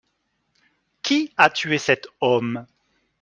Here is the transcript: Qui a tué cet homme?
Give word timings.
Qui 1.03 1.31
a 1.37 1.47
tué 1.51 1.77
cet 1.77 2.07
homme? 2.21 2.65